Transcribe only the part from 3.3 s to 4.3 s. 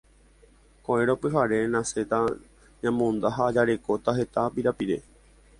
ha jarekóta